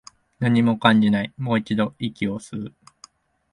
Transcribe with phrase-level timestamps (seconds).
[0.39, 2.73] 何も感じない、もう一度、息を吸う